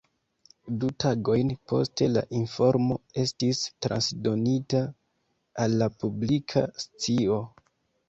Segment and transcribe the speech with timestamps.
[0.83, 4.85] Du tagojn poste la informo estis transdonita
[5.67, 7.43] al la publika scio.